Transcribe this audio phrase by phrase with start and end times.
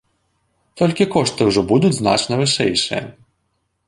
[0.81, 3.03] Толькі кошты ўжо будуць значна вышэйшыя.